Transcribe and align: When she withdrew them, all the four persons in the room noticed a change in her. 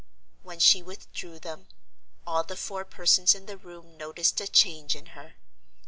When 0.41 0.57
she 0.57 0.81
withdrew 0.81 1.37
them, 1.37 1.67
all 2.25 2.43
the 2.43 2.57
four 2.57 2.83
persons 2.85 3.35
in 3.35 3.45
the 3.45 3.55
room 3.55 3.97
noticed 3.97 4.41
a 4.41 4.47
change 4.47 4.95
in 4.95 5.05
her. 5.13 5.35